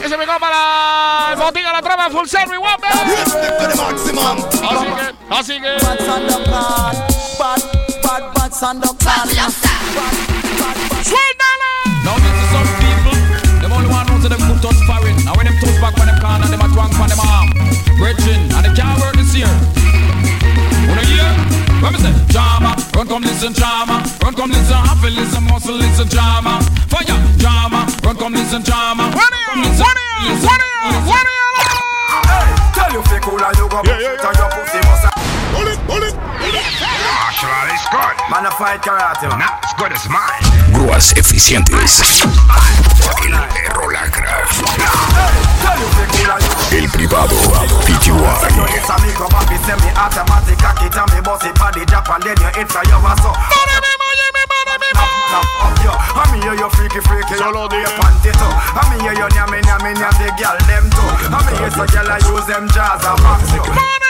[0.04, 2.88] Ese me para el botín a la trama full service, guape.
[5.30, 7.15] Así que, así que.
[8.62, 9.28] Bad bad bad Sandokan.
[12.08, 13.20] Now this is some people,
[13.60, 15.12] them only want to know them foot touch foreign.
[15.28, 17.52] Now when them toes back when them corner, them a twang for them arm.
[18.00, 19.52] Brethren, and they can't work this year.
[20.88, 21.28] Wanna hear?
[21.84, 26.08] Let me say, drama, run come listen drama, run come listen happy, listen muscle, listen
[26.08, 26.64] drama.
[26.88, 29.12] Fire, drama, run come listen drama.
[29.12, 29.68] What are you?
[29.68, 30.36] What are you?
[30.48, 31.00] What are you?
[31.12, 31.28] What
[32.72, 34.32] Tell you fake cool and you go yeah, yeah, yeah.
[34.40, 34.85] your pussy
[38.30, 39.40] Man, a fight karate, man.
[39.40, 40.42] Not as good as mine.
[40.74, 42.24] Grúas eficientes.
[43.24, 44.48] El perro lacra.
[46.72, 47.36] El privado.
[47.86, 48.76] PTY.
[56.36, 59.14] Me your freaky freaky Solo you panty too I hear
[60.38, 63.62] girl them too I mean hear so girl I use them jazz and box you
[63.62, 64.05] Bandauti,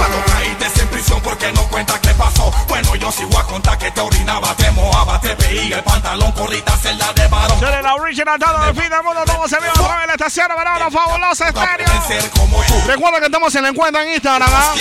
[0.00, 2.50] cuando caíste en prisión porque no cuenta qué pasó.
[2.68, 6.74] Bueno, yo sigo a contar que te orinaba, te mojaba, te veía el pantalón, corrita
[6.78, 7.60] celda de varón.
[7.60, 10.12] Seré la original todo el fin del mundo, todo se vio a través de la
[10.14, 11.86] estación verano fabulosa estéreo.
[12.86, 14.74] Recuerda que estamos en el encuentro en Instagram, ¿ah?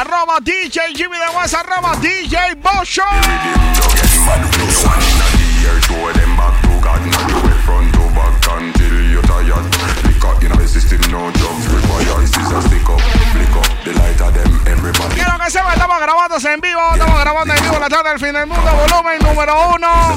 [0.00, 3.02] Arroba DJ Jimmy de West, arroba DJ Bosho.
[15.14, 18.32] Quiero que sepa, estamos grabando en vivo, estamos grabando en vivo la tarde del fin
[18.32, 20.16] del mundo, volumen número uno.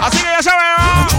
[0.00, 0.66] Así que ya saben,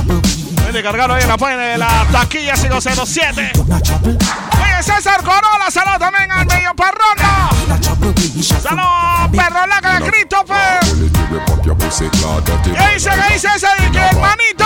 [0.07, 0.21] ¿no?
[0.63, 3.51] Pueden cargarlo ahí en la página de la taquilla 507.
[3.55, 7.49] Oye, César Corolla, saludos también al medio perrona.
[8.61, 10.79] Saludos, perro laca de Christopher.
[12.63, 14.65] ¿Qué dice, qué dice ese que hermanito?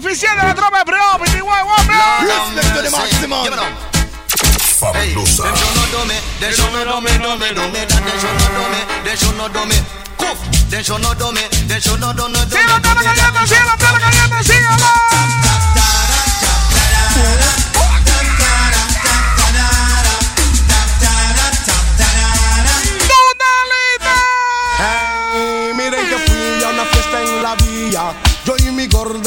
[0.00, 1.60] De Eficiente, la tropa de Preo, Piti Guay,
[4.78, 5.42] Fabulosa.
[5.42, 8.00] Them should not do me, they should not do me, do me, do me, that
[8.00, 9.76] they should not do me, they should not do me.
[10.16, 10.38] Cook,
[10.70, 12.40] they should not do me, they should not do me,
[17.20, 17.59] caliente.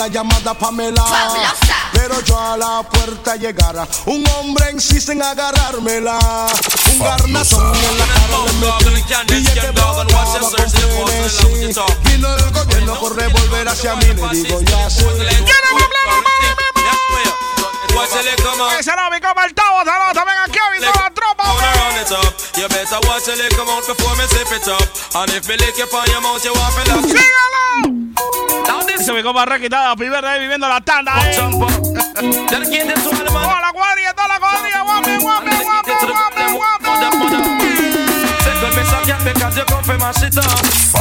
[0.04, 1.04] Gorda llamada Pamela.
[1.94, 3.88] Pero yo a la puerta llegara.
[4.06, 6.18] Un hombre insiste en agarrármela.
[6.92, 8.38] Un garnazón en la cara
[8.80, 9.36] le metí.
[9.36, 10.06] Y que brotaba
[10.40, 11.80] con frenesí.
[12.04, 14.06] Vino el gobierno por revolver hacia mí.
[14.06, 15.06] Le digo ya sé.
[17.94, 21.44] Ese era mi el saludos también a Kevin, toda tropa.
[22.56, 24.82] You better watch your lick come out before me zip it up.
[25.16, 27.18] And if me lick you on your mouth, you want me lock it.
[29.00, 31.36] Ese mi copa requitada, primer rey viviendo la tanda, eh.
[31.36, 31.50] To
[32.50, 33.44] the man.
[33.44, 36.94] Toda la cuadrilla, guapi, guapi, guapi, guapi, guapi.
[39.24, 40.46] Because you come from my shit up.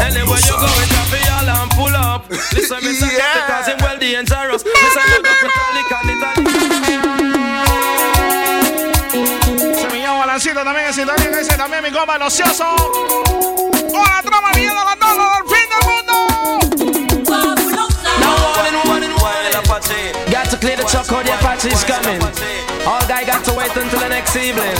[0.00, 2.30] Anywhere you go, it drop it all and pull up.
[2.52, 4.64] Listen, me suck ya because him well dangerous.
[4.64, 6.11] Me because Se
[10.64, 12.64] También sintonía, también mi el ocioso.
[13.92, 14.70] Hola, la fin
[15.68, 16.14] del mundo.
[20.30, 22.22] Got to clear the chocolate, the Apache is coming.
[22.86, 24.76] All guy got to wait until the next evening.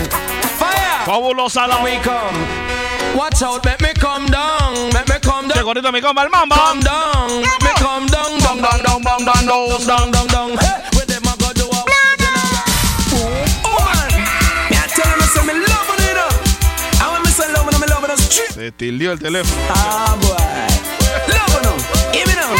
[0.57, 1.05] Fire!
[1.05, 2.47] Fabulosa we come.
[3.17, 5.59] Watch out, make me come down, make me come down.
[5.59, 6.31] Segurito mi compa el.
[6.31, 7.73] Come down, me
[8.07, 8.39] down,
[10.13, 10.57] down, down.
[18.33, 19.61] Se tildió el teléfono.
[19.69, 20.31] Ah boy,
[21.29, 21.77] loving them,
[22.13, 22.57] give me them.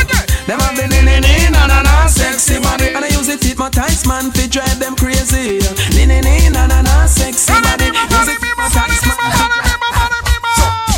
[0.47, 3.43] Them have been in in in na na na sexy body, and I use it
[3.43, 5.61] hypnotize man fi drive them crazy.
[5.97, 9.17] In in in na na na sexy body, use it hypnotize man.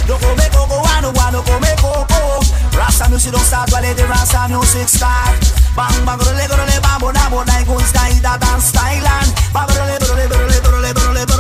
[0.09, 2.43] No come coco, wano wano come coco.
[2.77, 5.39] Rasta music don't start while the Rasta music start.
[5.77, 9.99] Bang bang role role bang bona bona gun sky da dance style and bang role
[10.03, 11.34] role role role role role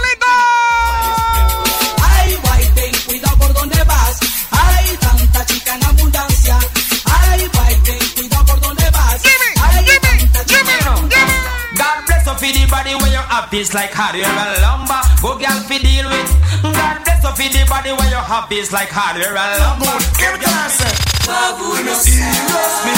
[2.03, 4.21] Ay, White, cuidado por donde vas.
[4.51, 6.59] Hay tanta chica en abundancia.
[7.05, 9.23] Ay, White, cuidado por donde vas.
[9.63, 11.39] Hay tanta chica en abundancia.
[11.77, 15.01] God bless you for the body when you're happy, it's like hard you're a lumber.
[15.23, 16.33] Go girl fi deal with.
[16.63, 19.99] God bless you for the body when you're happy, it's like hard you're a lumber.
[20.19, 21.06] Give me the answer.
[21.27, 22.93] Me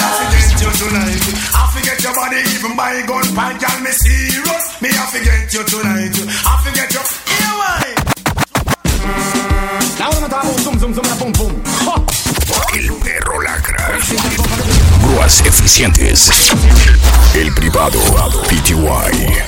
[1.55, 3.81] I forget your body, even my gun pan, girl.
[3.81, 6.13] Me serious, me I forget you tonight.
[6.45, 7.05] I forget your
[12.75, 13.41] El perro.
[15.03, 16.31] Grúas eficientes.
[17.35, 17.99] El privado.
[18.49, 19.39] PTY.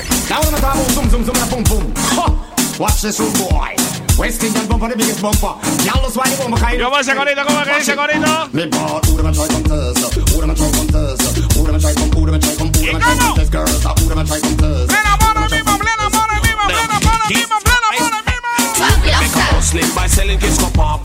[2.79, 3.80] Watch this oh boy.
[4.21, 5.57] West Western bumper, the biggest bumper.
[5.81, 6.79] Y'all that's why you want my kind.
[6.79, 7.41] ¿Cómo ese corito?
[7.41, 8.53] ¿Cómo que dice corito?
[8.53, 10.21] Me bought Uda man try come Thursday.
[10.37, 11.41] Uda man try come Thursday.
[11.57, 13.49] Uda man try come, Uda man try come, Uda man try come Thursday.
[13.49, 14.93] Girls, Uda man try come Thursday.
[14.93, 18.49] Plena mano mismo, plena mano mismo, plena mano mismo, plena mano mismo.
[19.09, 21.01] Make a hustling by selling kids for pop.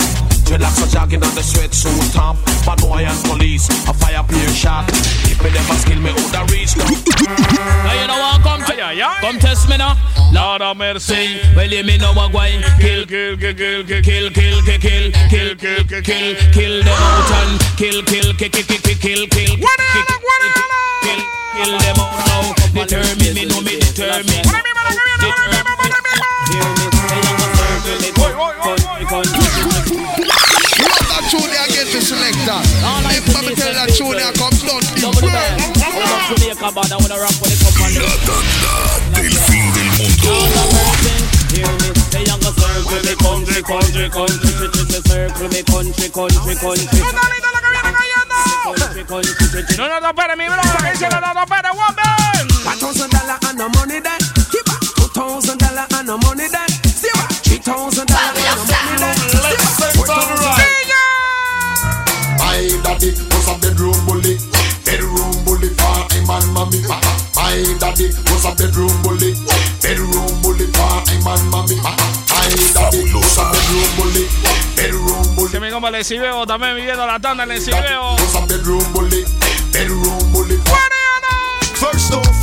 [0.47, 2.37] Dreadlocks are jogging on the sweatsuit top.
[2.65, 4.87] Bad boy and police, a fire peer shot.
[5.27, 6.87] If me never skill me, would I reach now?
[6.87, 9.19] Now you know what come Ay, ay, ay.
[9.21, 9.99] Come test me now.
[10.33, 11.41] Lord have mercy.
[11.57, 15.11] Well, you me know what why Kill, kill, kill, kill, kill, kill, kill, kill, kill,
[15.11, 16.35] kill, kill, kill, kill, kill.
[16.55, 20.23] kill them out and kill, kill, kill, kill, kill, kill, kill, kill, What is it?
[20.23, 20.71] What is it?
[21.03, 21.23] kill,
[21.59, 22.55] kill them out now.
[22.71, 24.47] Determine me, know me determine.
[24.47, 25.75] Ahora mismo, ahora mismo, ahora mismo,
[29.11, 29.46] ahora mismo
[31.37, 32.65] tune I get to select that.
[33.13, 34.81] If Bobby tell that tune I come down,
[36.33, 38.03] Jamaica, but I'ma rock when it comes on.
[38.03, 38.73] La tanda
[39.13, 40.33] del fin del mundo.
[41.53, 44.51] Hear me, say I'm gonna circle me country, country, country,
[45.05, 47.01] circle me country, country, country.
[49.77, 52.47] No, no, no, para mi bro, que dice no, no, no, para woman.
[52.65, 54.21] One thousand dollar and no money that.
[54.51, 56.76] Keep a two thousand dollar and no money that.
[67.79, 69.35] Daddy was a bedroom bully,
[69.83, 70.55] bedroom for
[72.75, 74.25] daddy was a bedroom bully,
[74.77, 75.51] bedroom bully.
[75.51, 78.15] Que mi compa le Cibeo también viviendo la tanda le Cibeo.
[78.15, 79.25] Was a bedroom bully,
[79.73, 80.59] bedroom bully.
[81.75, 82.36] First off,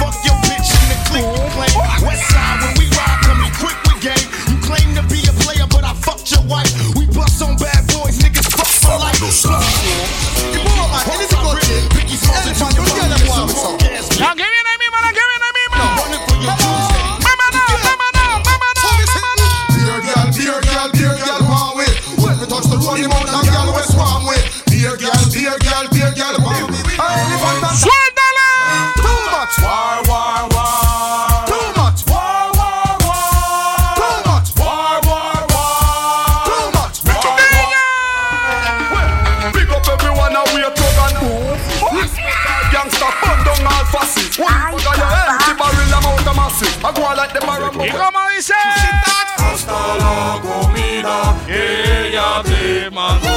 [52.94, 53.34] te mandó.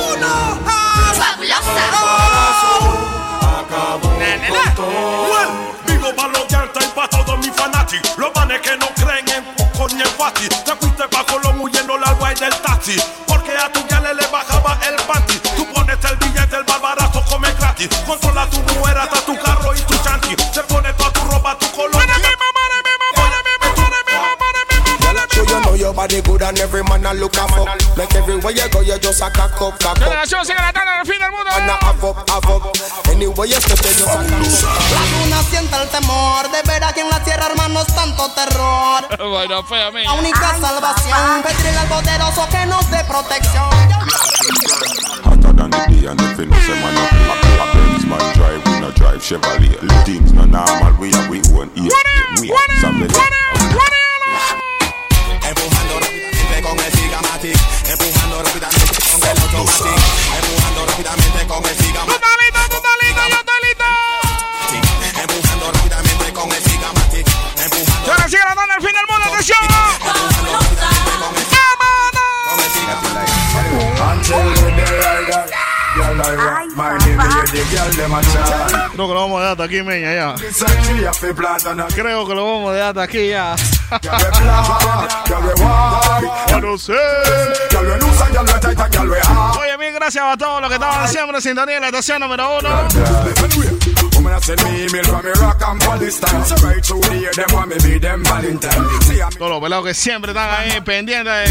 [5.87, 8.19] Digo pa' los llantas y pa' todos mis fanáticos.
[8.19, 10.49] Los manes que no creen en poco ni en fácil.
[10.49, 12.97] Te fuiste pa' Colón huyendo la guay del taxi.
[13.27, 15.39] Porque a tu ya le bajaba el panty.
[15.57, 17.89] Tú pones el billete, el barbarazo come gratis.
[18.07, 19.36] Controla tu mujer hasta tu
[28.47, 29.99] Everywhere you go, you just a cock up, cock up.
[29.99, 31.51] Generación sigue la tanda del fin del mundo.
[31.51, 32.77] And a have up, have up.
[33.11, 34.31] Anywhere you step, you just a cock up.
[34.31, 39.03] La luna siente el temor de ver aquí en la tierra, hermanos, tanto terror.
[39.37, 40.05] Bueno, fea mía.
[40.05, 43.69] La única salvación, pedirle al poderoso que nos dé protección.
[45.25, 48.81] Hotter than the day and you know say man play A Benz man drive, we
[48.81, 51.91] no drive Chevrolet Little things no normal, we have we own ear
[52.41, 53.03] We have some
[55.43, 57.76] Empujando rápidamente con el Sigamatic.
[57.99, 59.87] Empujando rápidamente con el Automatic.
[60.37, 61.86] Empujando rápidamente con el
[78.93, 80.35] Creo que lo vamos a dejar hasta aquí, meña, ya.
[81.89, 83.57] Creo que lo vamos a dejar hasta aquí, ya.
[86.61, 86.95] No sé.
[89.61, 92.59] Oye, mil gracias a todos los que estaban siempre en sintonía en la estación número
[92.59, 92.69] uno.
[94.27, 96.45] Woman a send me email from Iraq and Palestine.
[96.45, 99.01] So right through the year, them want me be them Valentine.
[99.03, 101.49] See, I'm Todos los pelados que siempre están ahí pendientes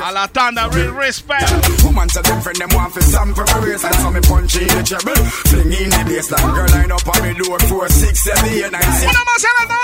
[0.00, 1.50] a la tanda Real Respect.
[1.82, 5.16] Woman to them friend them want for some preparation So me punch in the treble
[5.50, 6.54] Fling in the baseline.
[6.54, 9.66] Girl line up on me door 4, 6, 7, 8, 9, 10 Una más una
[9.66, 9.74] más.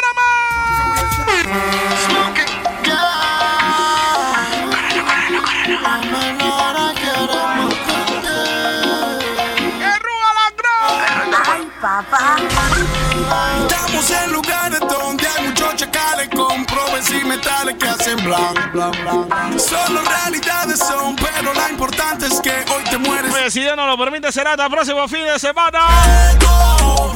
[17.71, 19.61] Y que hacen blan, blan, blan.
[19.61, 23.35] Solo realidades son, pero lo importante es que hoy te mueres.
[23.35, 25.81] Oye, si Dios nos lo permite, será hasta el próximo fin de semana.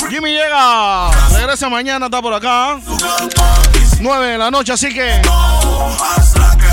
[0.08, 1.10] Jimmy llega.
[1.32, 2.78] Regresa mañana, está por acá.
[4.00, 5.22] 9 de la noche, así que.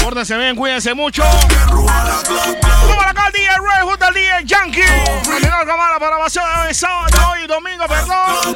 [0.03, 1.23] Pórtense bien, cuídense mucho.
[1.69, 1.89] Como
[3.01, 4.81] acá el DJ Ray junto al DJ Yankee.
[5.23, 8.55] Con la programación de hoy, sábado, hoy domingo, perdón.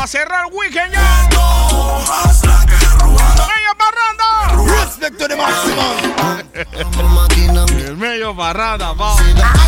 [0.00, 1.28] A cerrar el weekend ya.
[4.52, 5.94] Respect to the maximum.
[7.86, 9.14] El medio parranda, pa.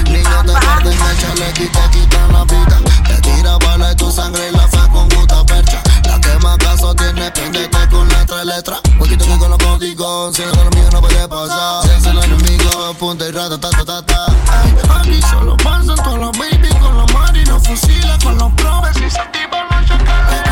[0.05, 2.81] Niño te pierden el chaleco y te quitan la vida.
[3.07, 5.81] Te tira bala y tu sangre la fe con puta percha.
[6.05, 8.81] La que más caso tiene, péndete con letra y letra.
[8.99, 11.83] Poquito que con los códigos, si no con los míos no puede pasar.
[11.85, 14.27] Si es el enemigo, punta y rata, ta, ta, ta, ta.
[14.51, 18.97] Ay, aquí solo pasan todos los baby con los mari, los fusiles, con los probes
[18.97, 20.43] y se activan los chacales.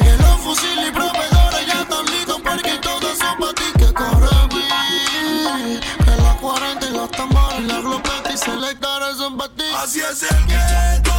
[0.00, 1.15] Que los fusiles y proveedores
[8.36, 9.40] dice like that son.
[9.76, 11.15] Así es el